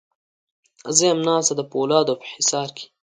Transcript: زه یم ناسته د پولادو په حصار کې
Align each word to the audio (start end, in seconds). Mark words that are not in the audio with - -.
زه 0.95 1.01
یم 1.09 1.19
ناسته 1.27 1.53
د 1.57 1.61
پولادو 1.71 2.13
په 2.21 2.25
حصار 2.33 2.69
کې 2.77 2.85